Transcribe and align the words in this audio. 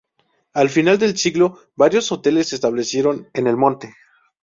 Al 0.53 0.71
final 0.71 0.97
del 0.97 1.15
siglo, 1.15 1.59
varios 1.75 2.11
hoteles 2.11 2.47
se 2.49 2.55
establecieron 2.55 3.29
en 3.33 3.45
el 3.45 3.55
Monte. 3.55 3.93